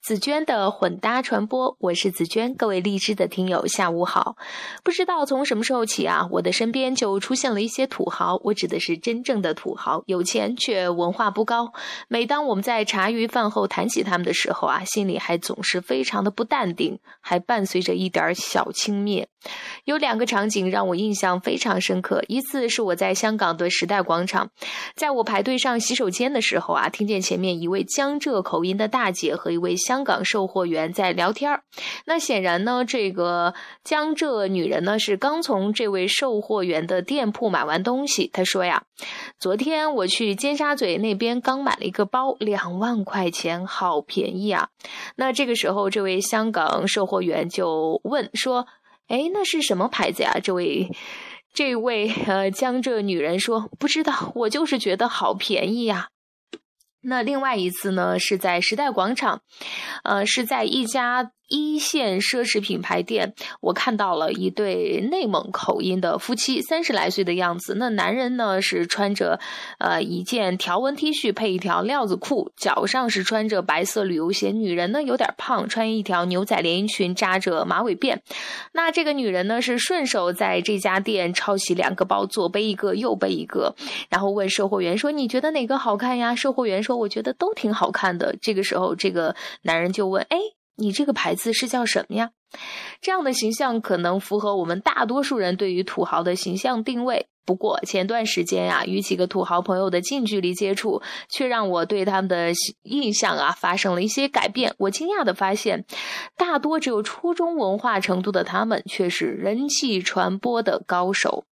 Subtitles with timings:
[0.00, 4.36] 紫娟的混搭传播，我是紫娟，各位荔枝的听友，下午好。
[4.82, 11.72] 不知道从什么时候起啊，我的身边就出现了一些土豪，我指的是真正的土豪，有钱却文化不高。
[12.06, 19.26] 每当我们在茶余饭后谈起他们的时候啊，心里还总是非常的不淡定，还伴随着一点小轻蔑。
[19.84, 24.50] 有两个场景让我印象非常深刻，一次是我在香港的时代广场，
[24.94, 31.62] 在我排队上洗手间的时候啊，听见前面一位江浙口音的大姐和一位香港售货员在聊天儿。
[32.04, 38.28] 那显然呢，这个江浙女人呢是刚从这位售货员的店铺买完东西。
[38.30, 38.82] 她说呀
[39.40, 44.68] ：“昨天我去尖沙咀那边刚买了一个包，两万块钱，好便宜啊。”
[45.16, 48.66] 那这个时候，这位香港售货员就问说。
[49.08, 50.38] 哎，那是什么牌子呀？
[50.38, 50.90] 这位，
[51.54, 56.10] 这位呃江浙女人说不知道，我就是觉得好便宜呀。
[57.00, 59.42] 那另外一次呢，是在时代广场，
[60.04, 61.32] 呃，是在一家。
[61.48, 67.74] 一线奢侈品牌店，我看到了一对内蒙口音的夫妻，三十来岁的样子。
[67.76, 69.40] 那男人呢是穿着，
[69.78, 74.50] 呃，一件条纹 T 恤配一条料子裤，脚上是穿着白色旅游鞋。
[74.50, 78.18] 女人呢有点胖，穿一条牛仔连衣裙，扎着马尾辫。
[78.72, 83.74] 那这个女人呢是顺手在这家店抄起两个包，左背一个，右背一个，
[84.10, 90.38] 然后问售货员说：“你觉得哪个好看呀？”售货员说：“我觉得都挺好看的。”这个时候，这个男人就问：“哎。”
[90.78, 92.30] 你这个牌子是叫什么呀？
[93.02, 97.26] 这样的形象可能符合我们大多数人对于土豪的形象定位。
[97.44, 104.74] 不过前段时间呀，与几个土豪朋友的近距离接触，却让我对他们的印象啊发生了一些改变。
[104.78, 105.86] 我惊讶的发现，
[106.36, 111.44] 大多只有初中文化程度的他们，却是人气传播的高手。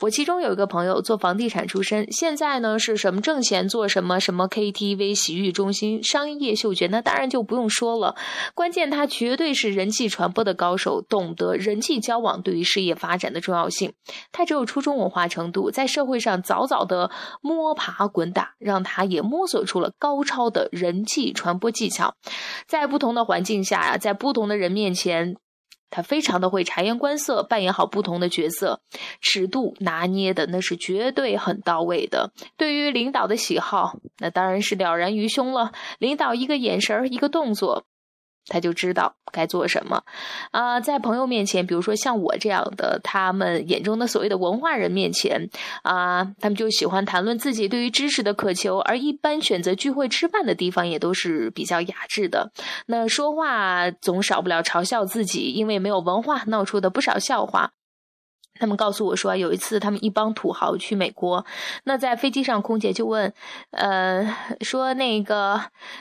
[0.00, 8.16] 我其中有一个朋友做房地产出身，现在呢是什么挣钱做什么，什么 KTV、洗浴中心、商业嗅觉，那当然就不用说了。
[8.54, 13.92] 关键他绝对是人际传播的高手，懂得人际交往对于事业发展的重要性。
[14.32, 17.10] 他只有初中文化程度，在社会上早早的
[17.40, 22.14] 摸爬滚打，让他也摸索出了高超的人际传播技巧。
[22.66, 25.36] 在不同的环境下呀，在不同的人面前。
[25.92, 28.80] 他非常的会察言观色，扮演好不同的角色，
[29.20, 32.32] 尺度拿捏的那是绝对很到位的。
[32.56, 35.70] 对于领导的喜好，那当然是了然于胸了。
[35.98, 37.84] 领导一个眼神儿，一个动作。
[38.48, 40.02] 他就知道该做什么，
[40.50, 45.48] 啊，在朋友面前，比如说像我这样的，他们眼中的所谓的文化人面前，
[45.82, 52.52] 啊，他们就喜欢谈论自己对于知识的渴求，而一般选择聚会吃饭的地方也都是比较雅致的。
[52.86, 57.72] 那说话总少不了嘲笑自己，因为没有文化闹出的不少笑话。
[58.58, 61.44] 他们告诉我说，有一次他们一帮土豪去美国，
[61.84, 63.32] 那在飞机上，空姐就问，
[63.70, 65.60] 呃，说那个，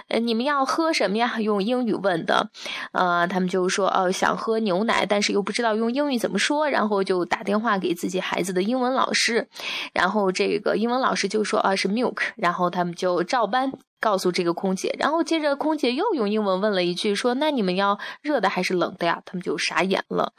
[0.09, 1.39] 呃，你们要喝什么呀？
[1.39, 2.49] 用英语问的，
[2.91, 9.47] 呃，他们就说，哦，想喝牛奶，但是又不知道用英语怎么说，然后就打电话给自己孩子的英文老师，
[9.93, 13.71] 然后这个英文老师就说，啊，是 milk，然后他们就照搬。
[14.01, 20.33] 告诉这个空姐，然后接着空姐又用英文问了一句，说：“那你们要热的还是冷的呀？”他们就傻眼了。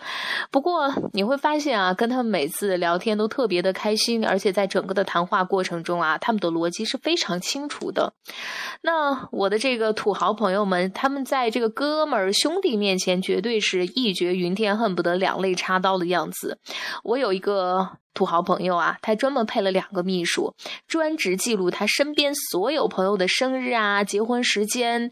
[0.50, 8.12] 不过你会发现啊，跟他们每次聊天都特别的开心，而且在整个的谈话过程中啊，他们的逻辑是非常清楚的。
[8.82, 16.58] 那我的这个土豪朋友们，他们在这个哥们儿兄弟面前，绝对是一绝云天，恨不得两肋插刀的样子。
[17.04, 17.90] 我有一个。
[18.14, 20.54] 土豪朋友啊，他专门配了两个秘书，
[20.86, 25.10] 专职记录他身边所有朋友的生日啊、结婚时间，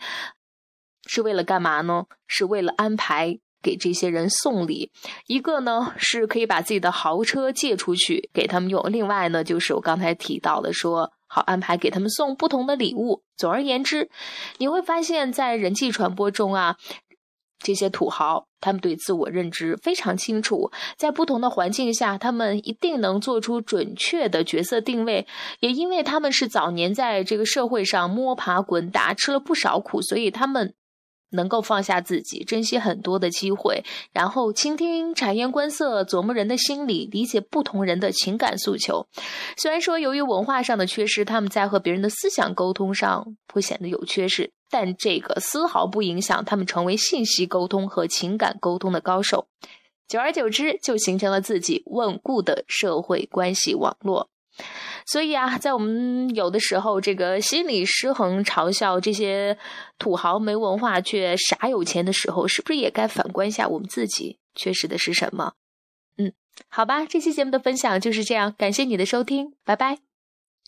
[1.07, 2.05] 是为了干嘛呢？
[2.27, 4.91] 是为了安排给这些人送礼。
[5.27, 13.23] 一个呢是可以把自己的豪车借出去给他们用，另外呢就是我刚才提到的，说好安排给他们送不同的礼物。
[13.37, 14.11] 总而言之，
[14.59, 16.77] 你会发现在人际传播中啊。
[17.63, 25.27] 这些土豪，他们对自我认知非常清楚，在不同的环境下，他们一定能做出准确的角色定位。
[25.61, 30.75] 也因为他们是早年在这个社会上摸爬滚打，吃了不少苦，所以他们。
[31.33, 39.07] 能够放下自己，珍惜很多的机会，然后倾听、察言观色、琢磨人的心理，理解不同人的情感诉求。
[39.57, 43.25] 虽然说由于文化上的缺失，他们在和别人的思想沟通上
[43.55, 49.49] 会显得有缺失，但这个丝毫不影响他们成为信息沟通和情感沟通的高手。
[50.09, 54.29] 久而久之，就形成了自己稳固的社会关系网络。
[55.07, 59.57] 所以啊，在我们有的时候这个心理失衡、嘲笑这些
[59.99, 65.55] 土豪没文化却傻有钱的时候，是不是也该反观一下我们自己缺失的是什么？
[66.19, 66.33] 嗯，
[66.69, 70.10] 好吧，这期节目的分享就是这样，感谢你的收听，拜拜。